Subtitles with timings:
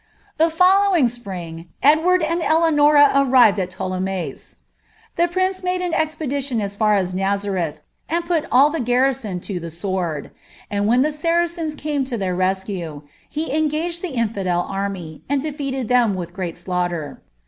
[0.19, 4.55] *^ The following spring, Edwanl and Eleanora arrived at PuAetuSm
[5.15, 9.47] Tlie prince made an expedition as far as Naiareth,' and pul all the gar' rison
[9.53, 10.31] lo the sword;
[10.71, 15.87] and when the Saracens came U> their rescue, ht engaged the infidel army, and defeated
[15.89, 17.19] ihem with great elanghier.